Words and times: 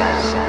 Sánchez. 0.00 0.39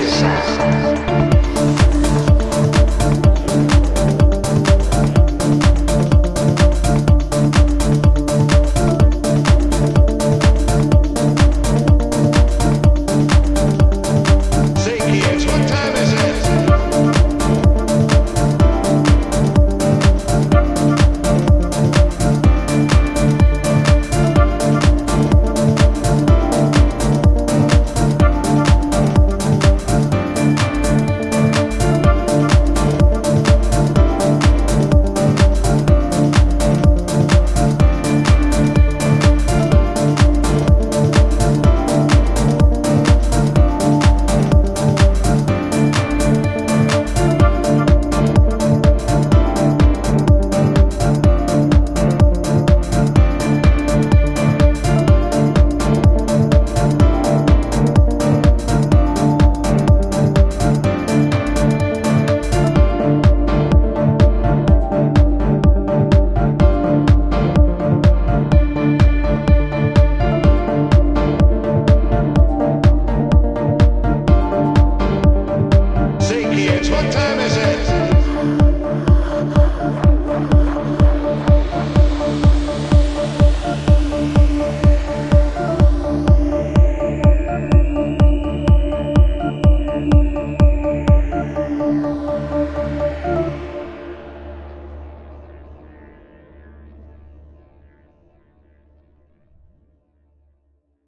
Jesus. 0.00 1.31